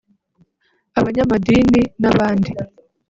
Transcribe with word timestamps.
abanyamadini 0.99 1.81
n’abandi 2.01 2.51